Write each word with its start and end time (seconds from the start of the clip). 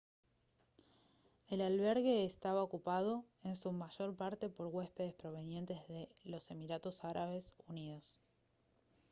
el 1.45 1.61
albergue 1.61 2.23
eestaba 2.23 2.63
ocupado 2.63 3.23
en 3.43 3.55
su 3.55 3.71
mayor 3.71 4.15
parte 4.15 4.49
por 4.49 4.65
huéspedes 4.65 5.13
provenientes 5.13 5.87
de 5.89 6.09
los 6.23 6.49
emiratos 6.49 7.03
árabes 7.03 7.53
unidos 7.67 8.17